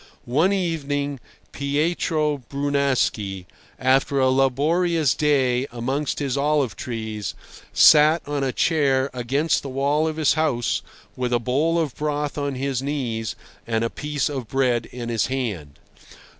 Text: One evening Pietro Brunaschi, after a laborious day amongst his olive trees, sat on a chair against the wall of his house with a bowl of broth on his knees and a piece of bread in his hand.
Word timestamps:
One 0.25 0.51
evening 0.51 1.19
Pietro 1.51 2.39
Brunaschi, 2.49 3.45
after 3.77 4.19
a 4.19 4.31
laborious 4.31 5.13
day 5.13 5.67
amongst 5.71 6.17
his 6.17 6.35
olive 6.35 6.75
trees, 6.75 7.35
sat 7.71 8.27
on 8.27 8.43
a 8.43 8.51
chair 8.51 9.11
against 9.13 9.61
the 9.61 9.69
wall 9.69 10.07
of 10.07 10.15
his 10.17 10.33
house 10.33 10.81
with 11.15 11.31
a 11.31 11.37
bowl 11.39 11.77
of 11.77 11.93
broth 11.95 12.35
on 12.39 12.55
his 12.55 12.81
knees 12.81 13.35
and 13.67 13.83
a 13.83 13.91
piece 13.91 14.27
of 14.27 14.47
bread 14.47 14.87
in 14.87 15.09
his 15.09 15.27
hand. 15.27 15.77